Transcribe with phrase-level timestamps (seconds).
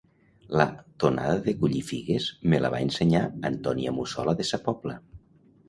[0.61, 0.65] La
[1.03, 5.01] tonada de collir figues me la va ensenyar Antònia Mussola de sa Pobla